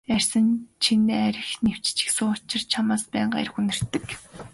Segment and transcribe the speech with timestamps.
[0.15, 4.05] Арьсанд чинь архи нэвччихсэн учир чамаас байнга архи үнэртдэг.